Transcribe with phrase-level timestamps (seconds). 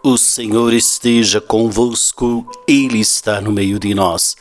[0.00, 4.36] O Senhor esteja convosco, Ele está no meio de nós.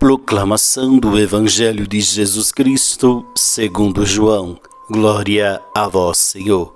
[0.00, 4.58] Proclamação do Evangelho de Jesus Cristo, segundo João.
[4.90, 6.74] Glória a vós, Senhor.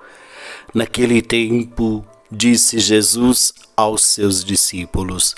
[0.72, 5.34] Naquele tempo, disse Jesus aos seus discípulos: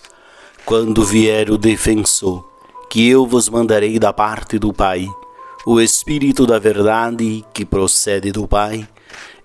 [0.66, 2.46] Quando vier o defensor,
[2.90, 5.08] que eu vos mandarei da parte do Pai,
[5.64, 8.86] o Espírito da Verdade que procede do Pai,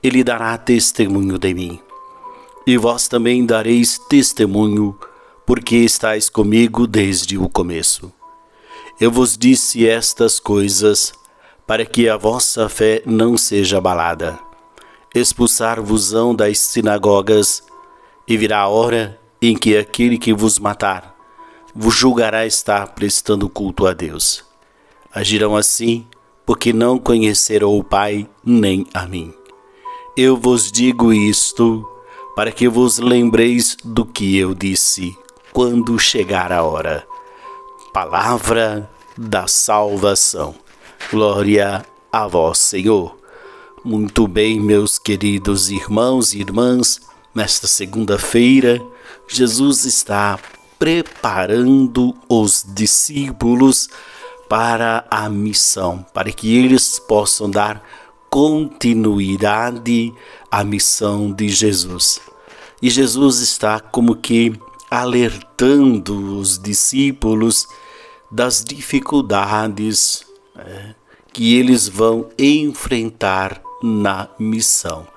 [0.03, 1.86] ele dará testemunho de mim
[2.67, 4.99] e vós também dareis testemunho,
[5.45, 8.11] porque estáis comigo desde o começo.
[8.99, 11.13] Eu vos disse estas coisas
[11.65, 14.37] para que a vossa fé não seja abalada.
[15.15, 17.63] Expulsar-vos-ão das sinagogas,
[18.27, 21.15] e virá a hora em que aquele que vos matar
[21.73, 24.43] vos julgará estar prestando culto a Deus.
[25.13, 26.05] Agirão assim,
[26.45, 29.33] porque não conheceram o Pai nem a mim.
[30.17, 31.87] Eu vos digo isto
[32.37, 35.17] para que vos lembreis do que eu disse
[35.51, 37.03] quando chegar a hora.
[37.91, 40.53] Palavra da salvação.
[41.09, 43.17] Glória a vós, Senhor.
[43.83, 47.01] Muito bem, meus queridos irmãos e irmãs,
[47.33, 48.79] nesta segunda-feira,
[49.27, 50.37] Jesus está
[50.77, 53.89] preparando os discípulos
[54.47, 57.83] para a missão, para que eles possam dar
[58.29, 60.13] continuidade
[60.51, 62.19] à missão de Jesus.
[62.81, 64.53] E Jesus está como que
[64.89, 67.67] alertando os discípulos
[68.31, 70.25] das dificuldades
[70.55, 70.95] é,
[71.33, 75.07] que eles vão enfrentar na missão.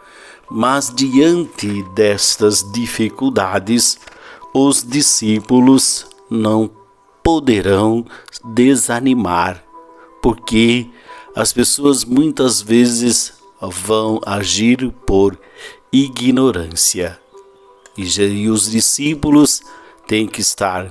[0.50, 3.98] Mas diante destas dificuldades,
[4.52, 6.70] os discípulos não
[7.22, 8.04] poderão
[8.44, 9.62] desanimar,
[10.20, 10.88] porque
[11.36, 15.38] as pessoas muitas vezes vão agir por
[15.92, 17.18] ignorância.
[17.96, 19.62] E os discípulos
[20.06, 20.90] têm que estar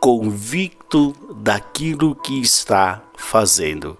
[0.00, 3.96] convicto daquilo que está fazendo.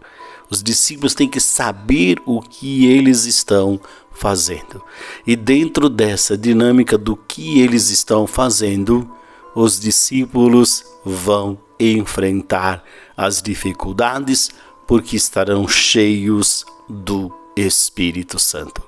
[0.50, 3.80] Os discípulos têm que saber o que eles estão
[4.10, 4.82] fazendo.
[5.26, 9.08] E dentro dessa dinâmica do que eles estão fazendo,
[9.54, 12.84] os discípulos vão enfrentar
[13.16, 14.50] as dificuldades
[14.86, 18.82] porque estarão cheios do Espírito Santo.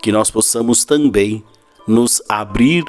[0.00, 1.44] Que nós possamos também
[1.86, 2.84] nos abrir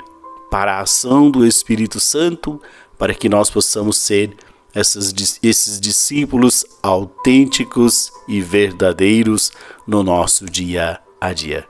[0.50, 2.62] para a ação do Espírito Santo,
[2.98, 4.36] para que nós possamos ser
[4.74, 9.52] esses discípulos autênticos e verdadeiros
[9.86, 11.68] no nosso dia a dia.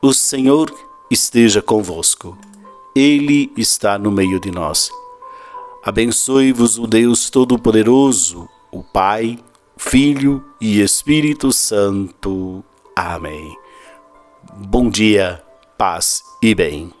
[0.00, 0.72] O Senhor
[1.10, 2.36] esteja convosco,
[2.94, 4.90] Ele está no meio de nós.
[5.84, 9.38] Abençoe-vos o Deus Todo-Poderoso, o Pai,
[9.76, 12.64] Filho e Espírito Santo.
[12.96, 13.56] Amém.
[14.54, 15.42] Bom dia,
[15.76, 16.92] paz e bem.